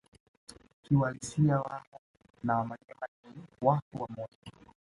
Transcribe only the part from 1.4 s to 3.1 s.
Waha na Wamanyema